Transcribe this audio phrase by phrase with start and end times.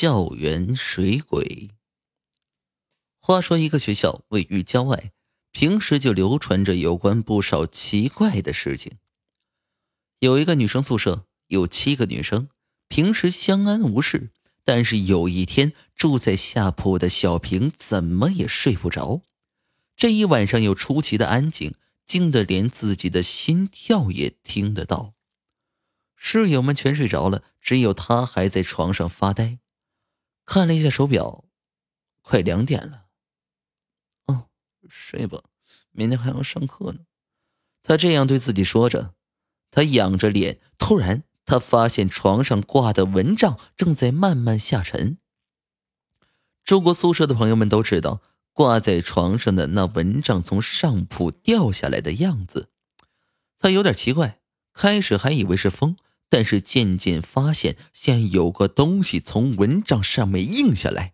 [0.00, 1.70] 校园水鬼。
[3.18, 5.10] 话说，一个学校位于郊外，
[5.50, 8.98] 平时就流传着有关不少奇怪的事情。
[10.20, 12.48] 有一个女生宿舍，有七个女生，
[12.86, 14.30] 平时相安无事。
[14.62, 19.22] 但是有一天，住在下铺的小平怎么也睡不着，
[19.96, 21.74] 这一晚上又出奇的安静，
[22.06, 25.14] 静的连自己的心跳也听得到。
[26.14, 29.58] 室友们全睡着了，只有他还在床上发呆。
[30.58, 31.44] 看了一下手表，
[32.20, 33.04] 快两点了。
[34.26, 34.48] 哦，
[34.88, 35.44] 睡吧，
[35.92, 37.02] 明天还要上课呢。
[37.84, 39.14] 他这样对自己说着。
[39.70, 45.18] 他仰着脸，突然他发现床上挂的蚊帐正在慢慢下沉。
[46.64, 48.20] 住过宿舍的朋友们都知道，
[48.52, 52.70] 挂在床上的那蚊帐从上铺掉下来的样子。
[53.60, 54.40] 他有点奇怪，
[54.72, 55.96] 开始还以为是风。
[56.30, 61.12] 但是渐渐发现，像有个东西从蚊帐上面映下来。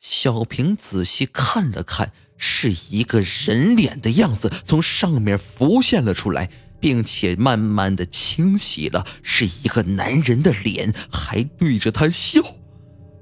[0.00, 12.40] 小平仔细看了看，是一个人脸的样子从上面浮现了出来，并且慢慢的清晰了，是一个男人的脸，还对着他笑。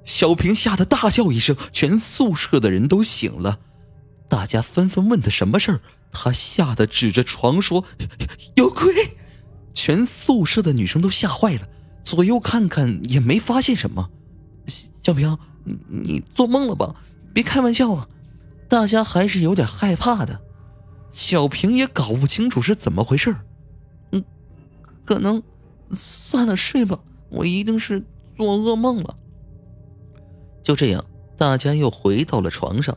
[0.05, 3.61] 小平吓得大叫一声，全宿舍的人都醒了，
[4.29, 5.81] 大家纷纷问他什么事儿，
[6.13, 7.87] 他吓得指着床说
[8.57, 9.17] ：“有鬼。”
[9.75, 11.69] 全宿舍的女生都吓坏了，
[12.03, 14.09] 左右看看也没发现什么。
[15.03, 16.95] 小平，你你做梦了吧？
[17.35, 18.09] 别开玩笑啊！
[18.69, 20.41] 大家还是有点害怕的。
[21.11, 23.37] 小平也搞不清楚是怎么回事
[24.13, 24.25] 嗯，
[25.05, 25.43] 可能
[25.93, 26.99] 算了，睡吧。
[27.29, 28.03] 我一定是
[28.37, 29.17] 做噩梦了。
[30.63, 31.05] 就这样，
[31.37, 32.97] 大家又回到了床上。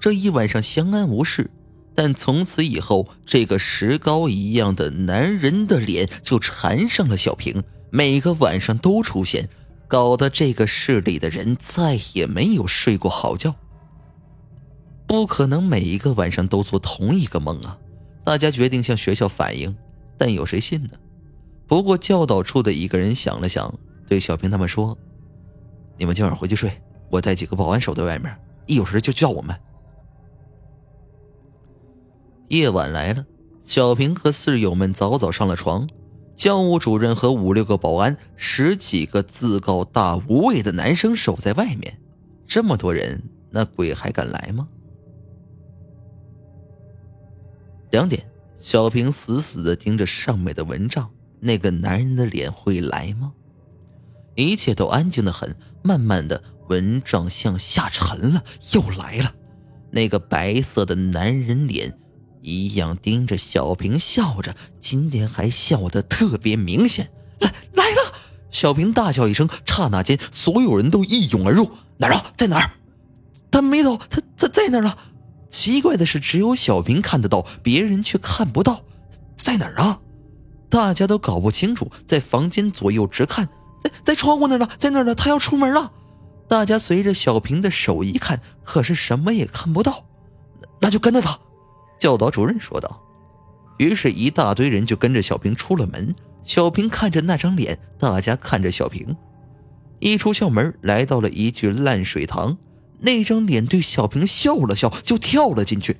[0.00, 1.50] 这一晚上相安无事。
[1.98, 9.48] 但从此以后，这个石膏一样的男人的脸就缠上了小平，每个晚上都出现，
[9.88, 13.56] 搞得这个市里的人再也没有睡过好觉。
[15.08, 17.76] 不可能每一个晚上都做同一个梦啊！
[18.22, 19.76] 大家决定向学校反映，
[20.16, 20.90] 但有谁信呢？
[21.66, 23.76] 不过教导处的一个人想了想，
[24.06, 24.96] 对小平他们说
[25.98, 26.80] ：“你们今晚回去睡，
[27.10, 28.32] 我带几个保安守在外面，
[28.66, 29.52] 一有事就叫我们。”
[32.48, 33.26] 夜晚来了，
[33.62, 35.86] 小平和室友们早早上了床。
[36.34, 42.00] 教务主任和五六个保安，十几个自告大无畏的男生守在外面。
[42.46, 44.68] 这么多人，那鬼还敢来吗？
[47.90, 48.24] 两点，
[48.56, 51.10] 小平死死的盯着上面的蚊帐，
[51.40, 53.32] 那个男人的脸会来吗？
[54.36, 55.54] 一切都安静的很。
[55.82, 59.34] 慢慢的，蚊帐向下沉了，又来了，
[59.90, 61.98] 那个白色的男人脸。
[62.40, 67.10] 一样盯着小平笑着，今天还笑得特别明显。
[67.40, 68.12] 来来了！
[68.50, 71.70] 小平大叫一声，刹那间，所有人都一涌而入。
[71.98, 72.32] 哪儿啊？
[72.36, 72.70] 在哪儿？
[73.50, 74.96] 他没走，他他在那儿呢？
[75.50, 78.82] 奇怪的是，只有小平看得到，别人却看不到。
[79.36, 80.00] 在哪儿啊？
[80.68, 83.48] 大家都搞不清楚，在房间左右直看，
[83.82, 85.14] 在在窗户那儿呢，在那儿呢。
[85.14, 85.92] 他要出门了。
[86.48, 90.04] 大家随着小平的手一看，可是什么也看不到。
[90.80, 91.38] 那就跟着他。
[91.98, 93.02] 教导主任说道。
[93.78, 96.14] 于是，一大堆人就跟着小平出了门。
[96.42, 99.16] 小平看着那张脸，大家看着小平。
[99.98, 102.56] 一出校门，来到了一具烂水塘。
[103.00, 105.96] 那张脸对小平笑了笑，就跳了进去。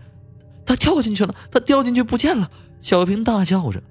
[0.65, 2.51] 他跳进去了，他掉进去不见了。
[2.81, 3.83] 小平大叫着。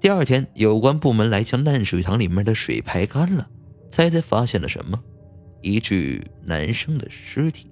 [0.00, 3.48] 第二天，有关部门来将烂水塘里面的水排干了。
[3.90, 5.00] 猜猜发现了什么？
[5.62, 7.70] 一具男生的尸体。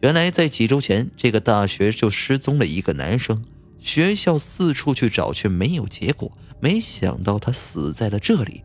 [0.00, 3.44] 原来在几周前，这个大学就失踪了一个男生，
[3.78, 6.30] 学校四处去找，却没有结果。
[6.60, 8.62] 没想到他死在了这里。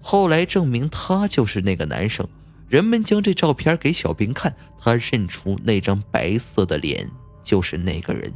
[0.00, 2.26] 后来证明他就是那个男生，
[2.68, 7.08] 人们将这照片给小兵看，他认出那张白色的脸
[7.42, 8.32] 就是那个人。